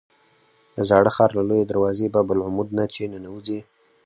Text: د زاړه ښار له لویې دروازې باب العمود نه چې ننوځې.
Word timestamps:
د 0.75 0.77
زاړه 0.89 1.11
ښار 1.15 1.31
له 1.37 1.43
لویې 1.49 1.65
دروازې 1.71 2.11
باب 2.13 2.27
العمود 2.33 2.67
نه 2.77 2.85
چې 2.93 3.03
ننوځې. 3.13 3.59